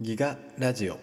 [0.00, 0.98] ギガラジオ。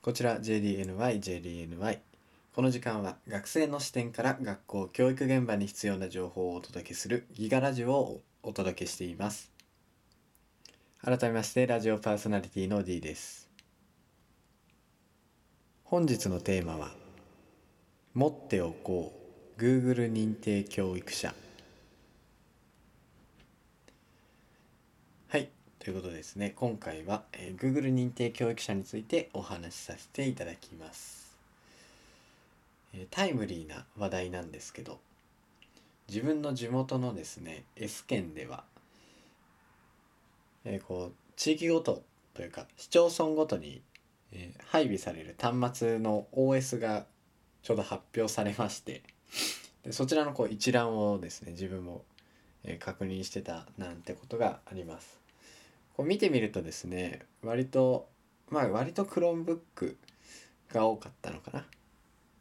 [0.00, 2.03] こちら JDNY JDNY
[2.54, 9.50] この時間は学生の視点から学校教育現場に必要な情報をお届けするギガラジオをお届けしています。
[11.02, 13.48] 改めましてラジオパーソナリティの D です。
[15.82, 16.92] 本日のテーマは
[18.14, 19.12] 持っておこ
[19.58, 21.34] う Google 認定教育者。
[25.26, 25.48] はい
[25.80, 26.52] ということですね。
[26.54, 31.23] 今回は、えー Google 認定教育者についてお話しさせていただきます、
[33.10, 35.00] タイムリーな話題なんですけど
[36.08, 38.64] 自分の地元のですね S 県では、
[40.64, 42.02] えーこう地域ごと
[42.34, 43.82] というか市町村ごとに、
[44.32, 47.06] えー配備される端末の OS が
[47.62, 49.02] ちょうど発表されまして
[49.82, 52.04] でそちらのこう一覧をですね自分も
[52.64, 55.18] えー確認してたなんてことがあります。
[55.96, 58.08] こう見てみるとですね割と
[58.50, 59.96] まあ割と Chromebook
[60.72, 61.64] が多かったのかな。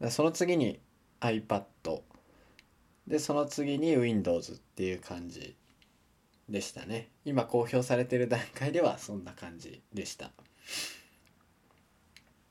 [0.09, 0.79] その次に
[1.21, 1.63] iPad
[3.07, 5.55] でその次に Windows っていう感じ
[6.49, 7.09] でしたね。
[7.25, 10.31] 今公表されてる段階ではそんな感じでした。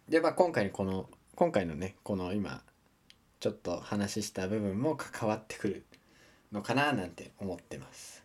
[0.09, 2.63] でまあ今回この今回のねこの今
[3.41, 5.85] ちょっと話した部分も関わってくる
[6.53, 8.23] のかななんて思ってます。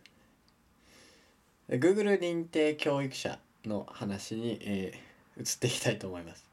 [1.68, 6.44] Google 認定教育者の話に、えー移っていきたいと思います。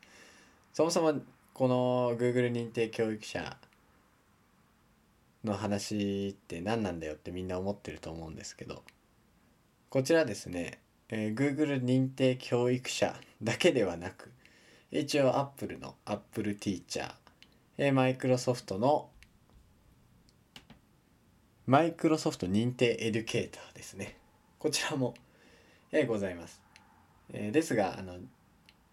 [0.73, 1.19] そもそも
[1.55, 3.55] この Google 認定教育者
[5.45, 8.83] の話って何なんだよってみんな思ってると思うんですけど
[9.89, 14.33] こちらですね、えー Google 認定教育者だけではなく
[14.91, 17.13] 一応 Apple の Apple Teacher
[17.77, 19.07] えー Microsoft の
[21.67, 24.17] マイクロソフト認定エデュケーターですね。
[24.59, 25.15] こちらも、
[25.91, 26.61] えーございます。
[27.33, 28.17] えーですが、あの、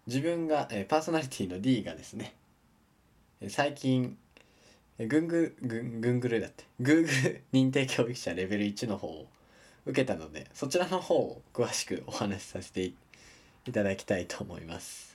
[0.07, 2.33] 自分が、えーパーソナリティの D がですね、
[3.49, 4.17] 最近、
[4.99, 9.27] グンググングングルだって、Google 認定教育者レベル1の方を
[9.85, 12.83] 受けたので、そちらの方を詳しくお話しさせて
[13.65, 15.13] いただきたいと思います。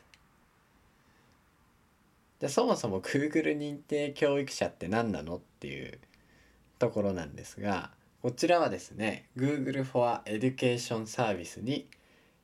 [2.40, 5.98] じゃあそもそも Google 認定教育者って何なのっていう
[6.78, 7.90] ところなんですが
[8.22, 11.88] こちらはですね Google for Education Service に、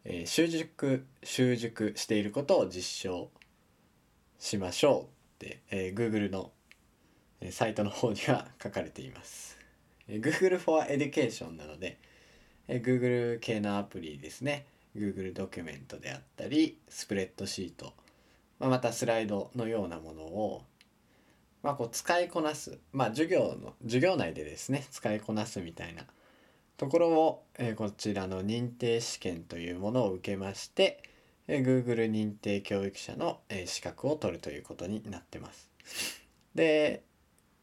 [0.04, 3.30] えー習熟習熟していることを実証
[4.40, 5.13] しましょう、
[5.70, 6.50] えー Google の
[7.50, 9.58] サイトの方には書かれています。
[10.08, 11.98] えー Google for Education なので、
[12.68, 14.66] えー Google 系のアプリですね。
[14.96, 17.92] Google ドキュメントであったりスプレッドシート、
[18.60, 20.62] まあ、またスライドのようなものを
[21.64, 26.04] まあ、こう使いこなす、まあ、授業の授業内でですね使いこなすみたいな。
[26.76, 31.02] ところを、えーこちらの認定試験というものを受けまして、
[31.46, 35.70] えー Google 認定教育者の、え資格を取るということになってます。
[36.54, 37.02] で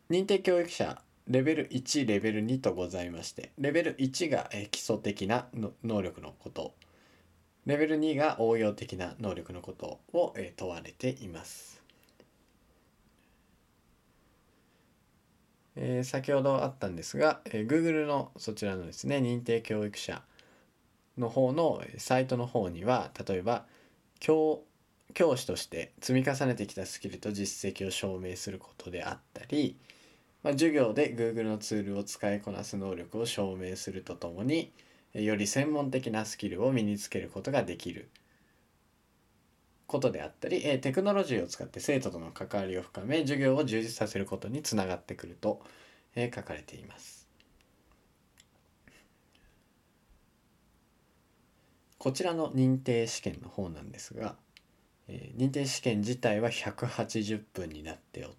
[0.10, 5.48] 認定教育者レベル1レベル2とございましてレベル1が、え基礎的な
[5.84, 6.76] 能力のこと
[7.66, 11.82] レベル2が応用的な能力のことを、え問われています。
[15.76, 20.22] えー先ほどあったんですが、えー Google のそちらのですね認定教育者
[21.18, 23.66] の方のサイトの方には例えば
[24.20, 24.64] 教
[25.14, 29.78] 教師として積み重ねてきたスキルと実績を証明することであったり、
[30.44, 34.72] まあ、授業で Google のツールを使いこなす能力を証明するとともに
[35.14, 38.10] より専門的なスキルを身につけることができる
[39.92, 45.62] ことであったり、テクノロジーを使って生徒との関わりを深め授業を充実させることにつながってくると、
[46.16, 47.21] 書かれています。
[52.02, 54.36] こちらの認定試験の方なんですが、
[55.08, 58.32] えー認定試験自体は180分になってお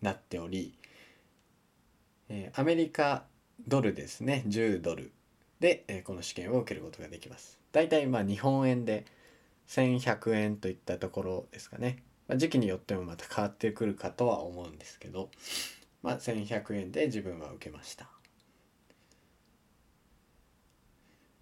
[0.00, 0.72] なっており、
[2.30, 3.24] えーアメリカ
[3.68, 5.12] ドルですね10ドル
[5.60, 7.58] で、えーこの試験を受けることができます。
[7.72, 9.04] だいたいまあ日本円で
[9.68, 15.28] 1100円といったところですかね、まあ、時期によってもまた変わってくるかとは思うんですけど、
[16.02, 18.08] まあ、1100円で自分は受けました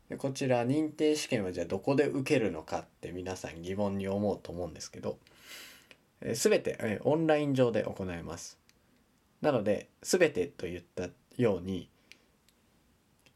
[0.09, 5.19] でこちら認定試験はじゃあどこで受けるのかって皆さん疑問に思うと思うんですけど
[6.21, 8.59] えー全てえーオンライン上で行えます。
[9.41, 11.89] なので全てと言ったように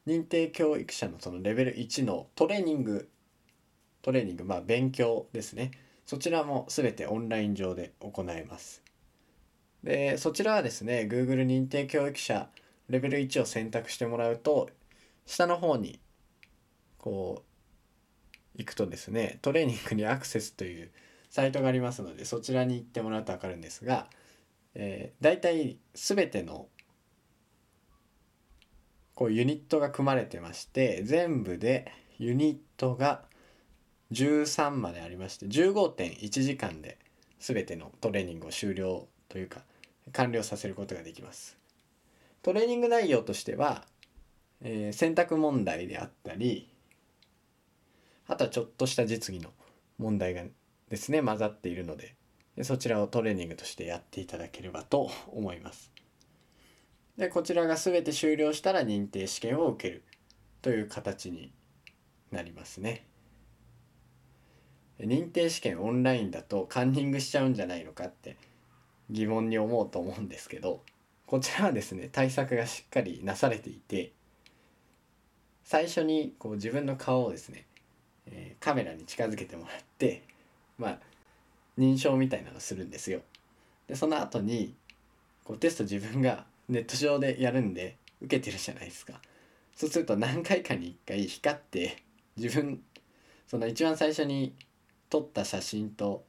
[0.06, 3.08] 認定教育者のそのレベル1のトレーニング
[4.02, 5.70] トレーニングまあ勉強ですね。
[6.06, 8.82] そちらも全てオンライン上で行えます。
[9.84, 12.48] でそちらはですね Google 認定教育者
[12.88, 14.70] レベル1を選択してもらうと
[15.25, 16.00] 下の方に
[17.02, 17.43] こ
[18.54, 20.90] う行くとですねトレーニングにアクセスという
[21.28, 24.06] サイトがありますのでそちらに行ってもらうと分かるんですが、
[24.75, 26.69] えー、大体全ての
[29.14, 33.22] こうユニットが組まれてまして全部でユニットが
[34.12, 36.99] 13までありまして15.1時間で
[37.40, 39.62] 全てのトレーニングを終了というか
[40.12, 41.56] 完了させることができます。
[42.43, 43.84] トレーニング内容としては、
[44.60, 46.71] えー、選択問題であったり
[48.26, 49.50] あとはちょっとした実技の
[49.98, 50.42] 問題が
[50.88, 52.14] ですね混ざっているので
[52.62, 55.90] そちらをトレーニングとしてやっていただければと思います。
[57.16, 60.02] でこちらが全て終了したら認定試験を受ける
[60.60, 61.52] という形に
[62.30, 63.06] なりますね。
[64.98, 68.36] 認定試験オンラインだとカンニングしちゃうんじゃないのかって
[69.10, 70.82] 疑問に思うと思うんですけど
[71.26, 74.12] こちらはですね対策がしっかりなされていて
[75.64, 77.66] 最初にこう自分の顔をですね、
[78.32, 80.23] えー、カメラに近づけてもらって
[80.79, 80.99] まあ
[81.79, 83.20] 認証みたいなのするんですよ。
[83.87, 84.75] でその後に
[85.44, 89.20] こうテスト自分がネット上でやるんで受けてるじゃないですか。
[89.75, 92.02] そうすると何回かに1回光って
[92.37, 92.82] 自分
[93.46, 94.55] その一番最初に
[95.11, 96.25] 撮った写真と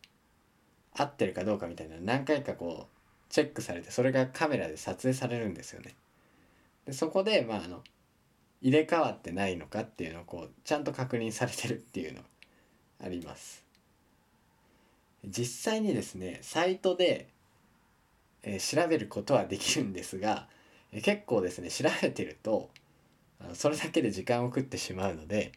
[0.94, 5.96] 合ってるかどうかみたいな何回かこうチェックされてそれがカメラで撮影されるんですよね。
[6.86, 7.82] でそこでまああの
[8.63, 12.21] 入れ替わってないのかっていうのをこうちゃんと確認されてるっていうの
[13.04, 13.63] あります。
[15.25, 17.27] 実際にですねサイトで、
[18.42, 20.48] えー、調べることはできるんですが、
[20.92, 22.69] えー、結構ですね調べてると
[23.39, 25.51] あのそれだけで時間を食ってしまうので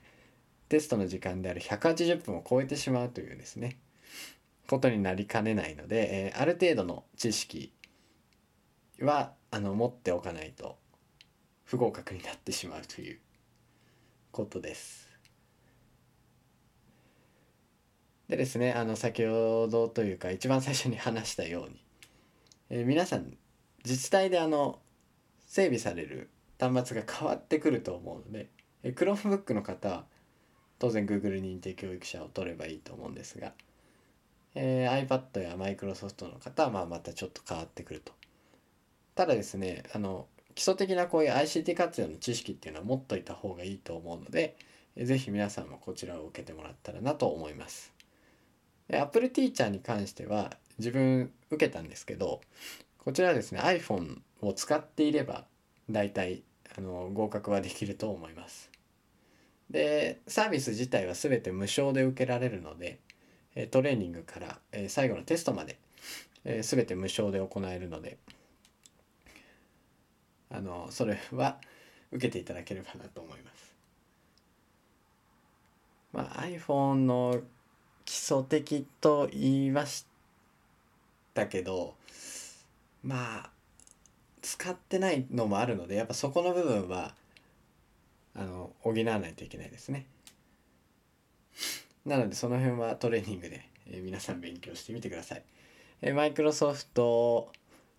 [0.68, 3.78] テストの時間である180分を超えてしまうというですね
[4.68, 7.72] ことになりかねないので、えー、ある程度の知識
[9.00, 10.76] はあの持っておかないと
[11.66, 13.18] 不合格になってしまうという
[14.30, 15.06] ことです。
[18.28, 21.84] でですねあの先ほどというか一番最初に話したように、
[22.70, 23.36] えー、皆さん
[23.84, 24.80] 自治体であの
[25.46, 26.28] 整備される
[26.58, 28.48] 端末が変わってくると思うので、
[28.82, 30.04] えー、Chromebook の方は
[30.78, 33.52] 当然 Google 認定教育者を取ればいいと思うんですが、
[34.54, 38.12] えー、iPad や Microsoft の方はまあまたちょっと変わってくると。
[39.14, 44.56] ただですねあの基礎的なこういう ICT 活用の知識っていうのは持っといた方がいいと思うので、
[44.96, 47.92] 是非皆さんもこちらを受けてもらったらなと思います。
[48.90, 52.40] Apple Teacher に関しては自分受けたんですけど
[52.98, 55.44] こちらはですね iPhone を使っていれば
[55.90, 56.42] 大体
[56.78, 58.70] あの合格はできると思います。
[59.68, 63.00] でサービス自体は全て無償で受けられるので
[63.70, 64.58] トレーニングから
[64.88, 65.78] 最後のテストまで
[66.62, 68.16] 全て無償で行えるので
[70.50, 71.58] あのそれは
[72.12, 73.74] 受けていただければなと思います。
[76.12, 77.40] まあ、iPhone の
[78.04, 80.06] 基礎的と言いまし
[81.34, 81.94] たけど
[83.02, 83.50] まあ
[84.40, 87.14] 使ってないのもあるのでやっぱそこの部分は
[88.34, 90.06] あの補わないといけないですね。
[92.04, 95.42] なのでその辺はトレーニングで、え、皆さん勉強してみてください。
[96.02, 97.50] えマイクロソフト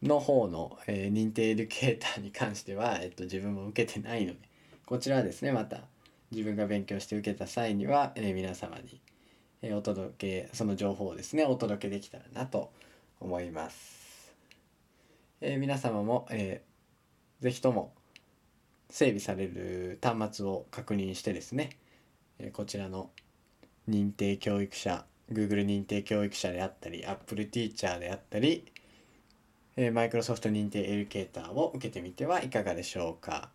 [0.04, 4.40] の方の、えー、認定エデュケーターに関しては、えっと、自分も受けてないので
[4.86, 5.82] こちらはですねまた
[6.32, 9.00] 自分が勉強して受けた際には、えー、皆様に、
[9.62, 12.70] えお届けその情報をですねお届けできたらなと
[13.22, 14.34] 思います。
[15.40, 17.94] え皆様も、えー、ぜひとも
[18.90, 21.70] 整備される端末を確認してですね、
[22.40, 23.10] えこちらの
[23.90, 28.66] 認定教育者 Google 認定教育者であったり Apple Teacher であったり、
[29.80, 33.50] えマイクロソフト認定エデュケーターを受けてみてはいかがでしょうか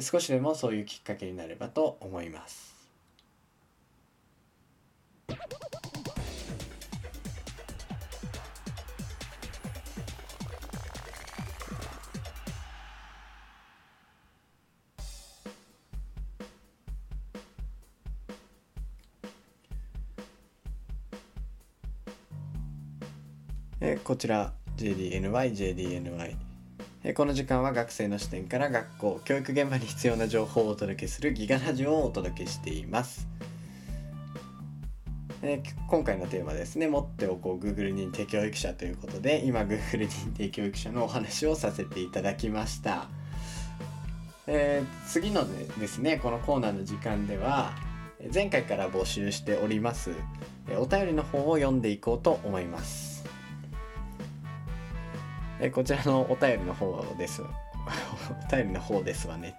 [0.00, 2.76] 少しでもそういうきっかけになればと思います。
[23.80, 27.14] えこちら JDNY、JDNY。
[27.14, 33.28] この時間は学生の視点から学校、教育現場に必要な情報をお届けするギガラジオをお届けしています。
[35.42, 43.08] え今回のテーマですね、持っておこう Google 認定教育者ということで、今 Google 認定教育者のお話をさせていただきました。
[44.48, 45.44] えー、次の
[45.78, 47.72] ですねこのコーナーの時間では
[48.32, 50.12] 前回から募集しております
[50.78, 53.05] お便りの方を読んでいこうと思います
[55.60, 57.42] えこちらのお便りの方です。
[58.50, 59.56] お便りの方ですわね。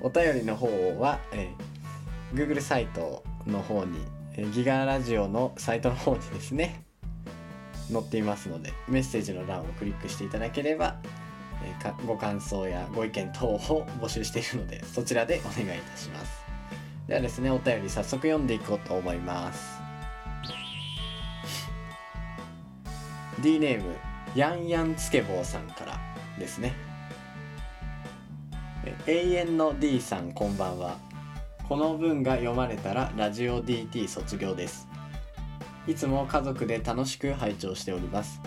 [0.00, 0.66] お便りの方
[0.98, 3.98] は、えー、Google サイトの方に
[4.36, 6.84] えギガラジオのサイトの方にですね
[7.92, 10.96] 載っていますのでメッセージの欄をクリックしていただければ
[12.06, 16.40] ご感想やご意見等を募集しているのでそちらでお願いいたします。
[17.06, 19.78] ではですねお便り早速読んでいこうと思います。
[23.42, 23.94] D ネーム
[24.36, 25.98] ヤンヤンつけ坊さんから
[26.38, 26.72] ですね。
[29.06, 30.98] 永遠の D さんこんばんは。
[31.68, 34.86] この文が読まれたらラジオ DT 卒業です。
[35.88, 38.40] いつも家族で楽しく拝聴しております。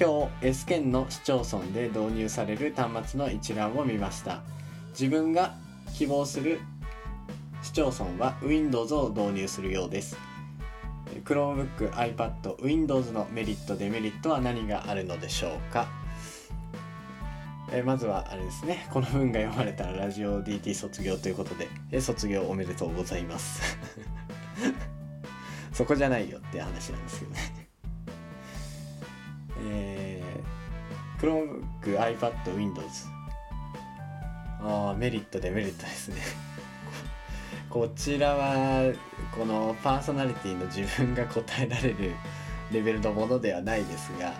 [0.00, 4.42] 今日 S 県の市町村で導入される端末の一覧を見ました。
[4.98, 5.56] 自分が
[5.92, 6.58] 希望する
[7.62, 10.16] 市町村は Windows を導入するようです。
[11.24, 15.88] Chromebook、iPad、Windows のメリット、デメリットは何があるのでしょうか？
[17.72, 18.86] えまずはあれですね。
[18.92, 23.78] この文が読まれたらラジオ DT 卒業ということで、え卒業おめでとうございます。
[25.72, 27.40] そこじゃないよって話なんですけどね。
[29.66, 33.08] えー、Chromebook、iPad、Windows
[34.60, 36.16] ああメリットデメリットですね。
[37.74, 38.94] こちらは
[39.36, 42.14] このパーソナリティの自分が答えられる
[42.70, 44.32] レベルのものではないですが、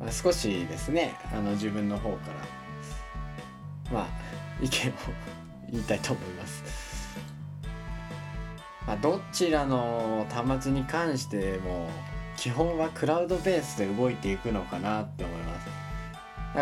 [0.00, 2.32] まあ、少しですねあの自分の方か
[3.92, 4.08] らまあ
[4.60, 4.92] 意見を
[5.70, 6.64] 言いたいと思います。
[8.88, 11.88] まあ、どちらの端末に関しても
[12.36, 15.35] 基本はクラウドベースで動いていくのかなって思。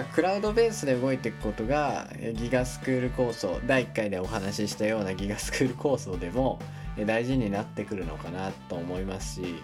[0.03, 6.59] クラウドベースで動いていくことがギガスクール構想第1回でお話ししたようなギガスクール構想でも
[7.07, 9.55] 大事になってくるのかなと思いますし、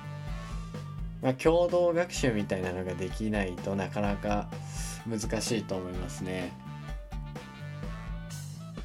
[1.20, 4.48] まあ、共同学習みたいなのができないとなかなか
[5.08, 6.52] 難しいと思いますね。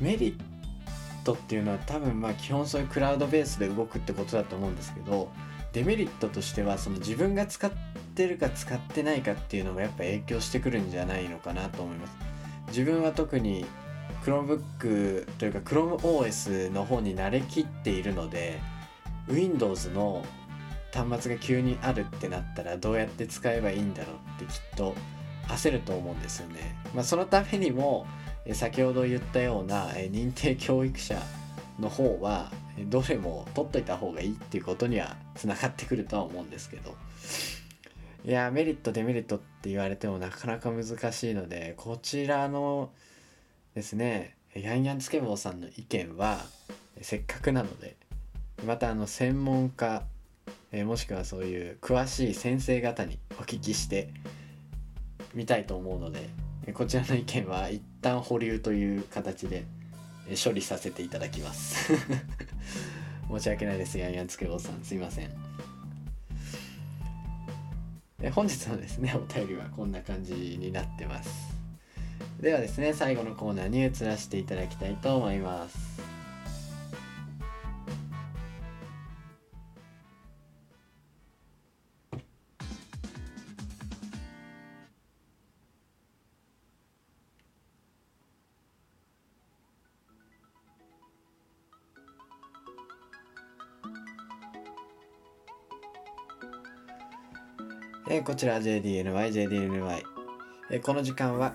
[0.02, 5.30] メリットっていうのは多分まあ基本そういうクラウドベースで動くってことだと思うんですけど
[5.74, 12.16] デメリットとしてはその自分が使ってってるか使ってないかっていうのもやっぱ影響してくるんじゃないのかなと思います
[12.70, 13.66] 自分は特に
[14.24, 18.62] Chromebook というか ChromeOS の方に慣れきっているので
[19.28, 20.26] Windows の
[20.94, 24.96] 端末が急にあるってなったらどうやって使えばいいんだろうってきっと
[25.50, 26.76] 焦ると思うんですよね。
[26.96, 28.08] まあ、そのためにも
[28.54, 31.22] 先ほど言ったような認定教育者
[31.80, 32.52] の方は
[32.88, 36.96] どれも取っといた方がいいっていうことにはつながってくるとは思うんですけど
[38.26, 42.90] いやメリットデメリットって言われてもなかなか難しいのでこちらの
[43.76, 46.40] ですねヤンヤンつけ坊さんの意見は
[47.02, 47.96] せっかくなので
[48.66, 50.02] またあの専門家
[50.72, 54.10] えもしくはそういう詳しい先生方にお聞きして
[55.36, 56.28] みたいと思うので
[56.74, 59.66] こちらの意見は一旦保留という形で
[60.44, 61.94] 処理させていただきます。
[63.30, 64.84] 申し訳ないですヤンヤンつけ坊さん。
[64.84, 65.55] すいません。
[68.34, 71.56] 本日のですねお便りはこんな感じになってます。
[72.40, 75.85] ではですね最後のコーナーに移らせていただきたいと思います。
[98.16, 100.04] えー、こちら JDNY、JDNY。
[100.70, 101.54] えー、この時間は、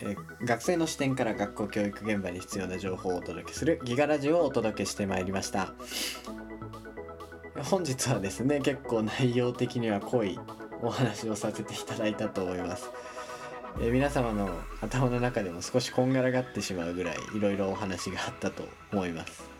[0.00, 5.74] えー、学生の視点から学校教育現場に必要な情報をお届けするギガラジオをお届けしてまいりました。
[7.64, 10.38] 本日はですね、結構内容的には濃い
[10.80, 12.90] お話をさせていただいたと思います。
[13.80, 14.48] え、皆様の
[14.80, 18.62] 頭の中でも少しこんがらがってしまうぐらいいろいろお話があったと
[18.92, 19.57] 思います。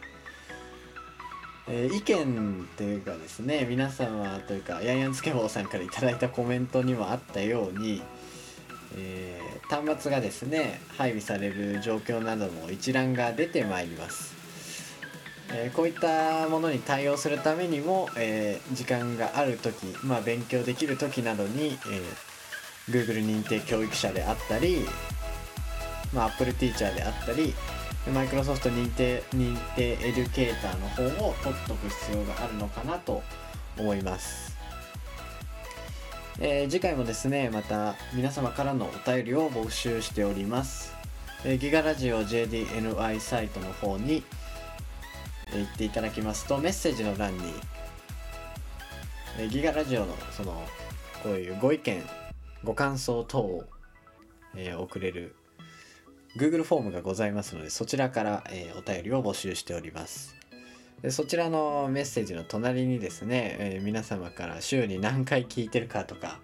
[1.71, 8.03] えー、意見というかですね皆様というかヤンヤンつけ坊さんから頂いたコメントにもあったように、
[8.97, 14.35] えー、端末がですね配備される状況などの一覧が出てまいります、
[15.53, 22.03] えー、こういったものに対応するためにも、え時間がある時、まあ、勉強できる時などに、え
[22.91, 24.87] Google 認定教育者であったり、
[26.15, 27.55] まあ、Apple Teacher であったり
[28.12, 33.23] マイクロソフト認定認定エデュケーターの方を取っとく必要があるのかなと
[33.79, 34.57] 思います、
[36.41, 40.99] えー、次回もですねまた皆様からのお便りを募集しております。
[41.45, 44.25] えーギガラジオ JDNI サイトの方に、
[45.53, 47.45] えー行っていただきますとメッセージの欄に、
[49.38, 50.53] えーギガラジオのその
[51.23, 52.03] こういうご意見
[52.65, 53.65] ご感想等を、
[54.57, 55.37] えー送れる
[56.37, 60.37] Google フォームがございますのでそちらから、えーお便りを募集しております。
[61.02, 66.40] でそちらのメッセージの隣にですね、えー皆様から週に何回聞いてるかとか、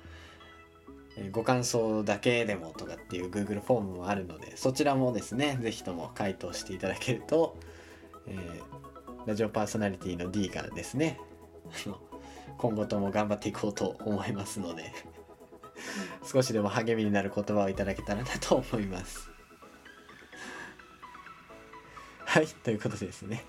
[1.17, 7.57] えーご感想だけでもとかっていう Google フォームもあるのでそちらもですねぜひとも回答していただけると、
[8.27, 8.39] え
[9.27, 11.19] ラジオパーソナリティの D がですね
[12.59, 14.93] 今後とも頑張っていこうと思いますので
[16.31, 19.34] 少しでも励みになる言葉をいただけたらなと思います。
[22.35, 23.45] はいということでですね。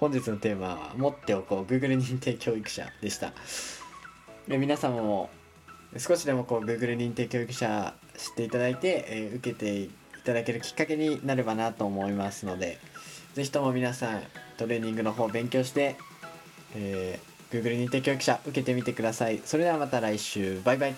[0.00, 3.32] 本日のテーマは「持っておこう Google 認定教育者」でした。
[4.48, 5.30] で皆様も
[5.96, 9.90] 少しでもこう Google 認定教育者知っていただいて、えー受けてい
[10.24, 12.80] ただけるきっかけになればなと思いますので
[13.34, 14.22] ぜひとも皆さん
[14.56, 15.94] トレーニングの方勉強して、
[16.74, 19.40] えー Google 認定教育者受けてみてください。
[19.44, 20.60] それではまた来週。
[20.64, 20.94] バイバイ。